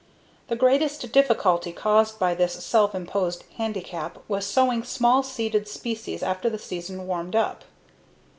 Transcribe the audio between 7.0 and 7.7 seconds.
warmed up.